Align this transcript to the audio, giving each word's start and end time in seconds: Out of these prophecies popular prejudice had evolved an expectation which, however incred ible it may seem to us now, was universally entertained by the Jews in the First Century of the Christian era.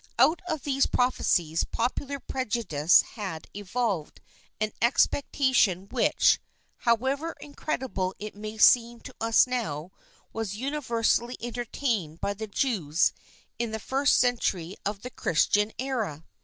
Out 0.17 0.41
of 0.47 0.63
these 0.63 0.87
prophecies 0.87 1.63
popular 1.63 2.19
prejudice 2.19 3.03
had 3.03 3.47
evolved 3.53 4.19
an 4.59 4.73
expectation 4.81 5.87
which, 5.89 6.39
however 6.77 7.35
incred 7.39 7.81
ible 7.83 8.13
it 8.17 8.33
may 8.33 8.57
seem 8.57 8.99
to 9.01 9.13
us 9.21 9.45
now, 9.45 9.91
was 10.33 10.55
universally 10.55 11.37
entertained 11.39 12.19
by 12.19 12.33
the 12.33 12.47
Jews 12.47 13.13
in 13.59 13.69
the 13.69 13.79
First 13.79 14.17
Century 14.17 14.75
of 14.87 15.03
the 15.03 15.11
Christian 15.11 15.71
era. 15.77 16.25